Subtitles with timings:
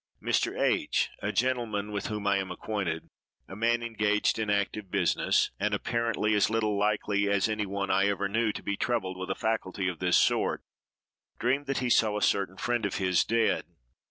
[0.19, 0.59] Mr.
[0.59, 6.33] H——, a gentleman with whom I am acquainted—a man engaged in active business, and apparently
[6.33, 9.87] as little likely as any one I ever knew to be troubled with a faculty
[9.87, 13.65] of this sort—dreamed that he saw a certain friend of his dead.